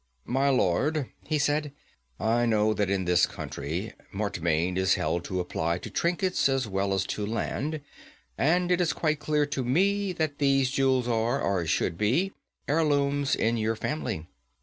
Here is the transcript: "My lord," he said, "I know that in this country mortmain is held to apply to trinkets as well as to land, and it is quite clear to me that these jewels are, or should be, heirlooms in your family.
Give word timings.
"My 0.25 0.49
lord," 0.49 1.11
he 1.27 1.37
said, 1.37 1.73
"I 2.19 2.47
know 2.47 2.73
that 2.73 2.89
in 2.89 3.05
this 3.05 3.27
country 3.27 3.93
mortmain 4.11 4.75
is 4.75 4.95
held 4.95 5.23
to 5.25 5.39
apply 5.39 5.77
to 5.77 5.91
trinkets 5.91 6.49
as 6.49 6.67
well 6.67 6.95
as 6.95 7.05
to 7.05 7.23
land, 7.23 7.81
and 8.35 8.71
it 8.71 8.81
is 8.81 8.93
quite 8.93 9.19
clear 9.19 9.45
to 9.45 9.63
me 9.63 10.11
that 10.13 10.39
these 10.39 10.71
jewels 10.71 11.07
are, 11.07 11.39
or 11.39 11.67
should 11.67 11.99
be, 11.99 12.31
heirlooms 12.67 13.35
in 13.35 13.57
your 13.57 13.75
family. 13.75 14.25